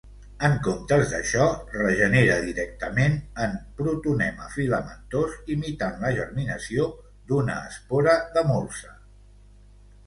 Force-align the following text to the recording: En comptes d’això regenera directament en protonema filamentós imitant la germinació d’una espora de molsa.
En 0.47 0.53
comptes 0.67 1.03
d’això 1.09 1.43
regenera 1.73 2.37
directament 2.47 3.19
en 3.45 3.53
protonema 3.83 4.49
filamentós 4.55 5.37
imitant 5.59 6.03
la 6.07 6.13
germinació 6.23 6.91
d’una 7.31 7.61
espora 7.71 8.19
de 8.39 8.49
molsa. 8.53 8.95